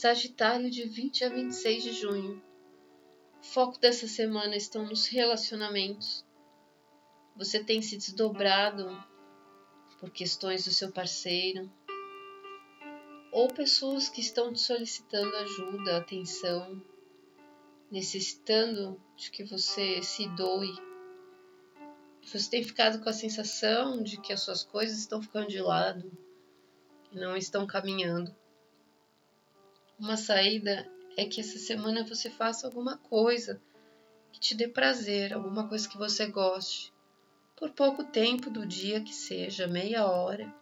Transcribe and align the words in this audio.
Sagitário 0.00 0.70
de 0.70 0.84
20 0.84 1.24
a 1.24 1.28
26 1.28 1.82
de 1.82 1.92
junho. 1.92 2.40
O 3.42 3.44
foco 3.44 3.80
dessa 3.80 4.06
semana 4.06 4.54
estão 4.54 4.86
nos 4.86 5.08
relacionamentos. 5.08 6.24
Você 7.34 7.64
tem 7.64 7.82
se 7.82 7.96
desdobrado 7.96 8.86
por 9.98 10.08
questões 10.10 10.64
do 10.64 10.70
seu 10.70 10.92
parceiro 10.92 11.68
ou 13.32 13.48
pessoas 13.48 14.08
que 14.08 14.20
estão 14.20 14.52
te 14.52 14.60
solicitando 14.60 15.34
ajuda, 15.34 15.96
atenção, 15.96 16.80
necessitando 17.90 19.02
de 19.16 19.32
que 19.32 19.42
você 19.42 20.00
se 20.00 20.28
doe. 20.36 20.78
Você 22.22 22.48
tem 22.48 22.62
ficado 22.62 23.02
com 23.02 23.08
a 23.08 23.12
sensação 23.12 24.00
de 24.00 24.20
que 24.20 24.32
as 24.32 24.42
suas 24.42 24.62
coisas 24.62 24.96
estão 24.96 25.20
ficando 25.20 25.48
de 25.48 25.60
lado 25.60 26.08
e 27.10 27.16
não 27.16 27.36
estão 27.36 27.66
caminhando. 27.66 28.32
Uma 29.98 30.16
saída 30.16 30.88
é 31.16 31.24
que 31.24 31.40
essa 31.40 31.58
semana 31.58 32.04
você 32.04 32.30
faça 32.30 32.68
alguma 32.68 32.96
coisa 32.98 33.60
que 34.30 34.38
te 34.38 34.54
dê 34.54 34.68
prazer, 34.68 35.34
alguma 35.34 35.66
coisa 35.66 35.88
que 35.88 35.98
você 35.98 36.26
goste, 36.26 36.92
por 37.56 37.72
pouco 37.72 38.04
tempo 38.04 38.48
do 38.48 38.64
dia 38.64 39.02
que 39.02 39.12
seja, 39.12 39.66
meia 39.66 40.06
hora. 40.06 40.54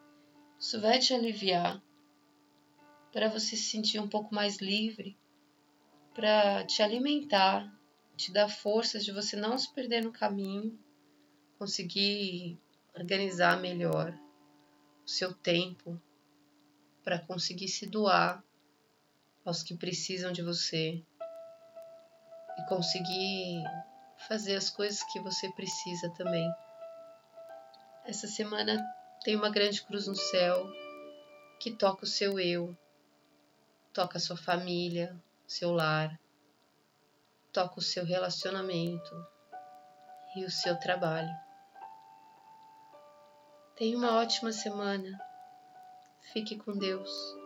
Isso 0.58 0.80
vai 0.80 0.98
te 0.98 1.12
aliviar 1.12 1.82
para 3.12 3.28
você 3.28 3.56
se 3.56 3.64
sentir 3.64 4.00
um 4.00 4.08
pouco 4.08 4.34
mais 4.34 4.56
livre, 4.56 5.18
para 6.14 6.64
te 6.64 6.82
alimentar, 6.82 7.70
te 8.16 8.32
dar 8.32 8.48
forças 8.48 9.05
de 9.05 9.12
você 9.12 9.36
não 9.36 9.58
se 9.58 9.70
perder 9.74 10.02
no 10.02 10.12
caminho, 10.12 10.78
conseguir 11.58 12.58
organizar 12.94 13.60
melhor 13.60 14.18
o 15.05 15.08
seu 15.08 15.34
tempo 15.34 16.00
para 17.05 17.18
conseguir 17.18 17.68
se 17.68 17.86
doar 17.86 18.45
aos 19.47 19.62
que 19.62 19.77
precisam 19.77 20.33
de 20.33 20.42
você 20.42 21.02
e 22.58 22.62
conseguir 22.69 23.62
fazer 24.28 24.56
as 24.56 24.69
coisas 24.69 25.02
que 25.05 25.20
você 25.20 25.50
precisa 25.52 26.11
também. 26.11 26.50
Essa 28.05 28.27
semana 28.27 28.84
tem 29.22 29.36
uma 29.36 29.50
grande 29.50 29.83
cruz 29.83 30.08
no 30.08 30.17
céu 30.17 30.67
que 31.61 31.70
toca 31.70 32.05
o 32.05 32.08
seu 32.08 32.41
eu, 32.41 32.77
toca 33.92 34.19
a 34.19 34.20
sua 34.20 34.36
família, 34.36 35.17
seu 35.47 35.72
lar, 35.72 36.19
toca 37.52 37.78
o 37.78 37.83
seu 37.83 38.05
relacionamento 38.05 39.27
e 40.36 40.44
o 40.44 40.50
seu 40.50 40.77
trabalho. 40.78 41.34
Tenha 43.77 43.97
uma 43.97 44.17
ótima 44.17 44.52
semana. 44.52 45.19
Fique 46.33 46.56
com 46.56 46.77
Deus. 46.77 47.45